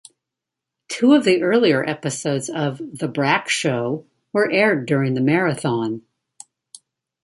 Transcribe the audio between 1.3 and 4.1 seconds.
earlier episodes of "The Brak Show"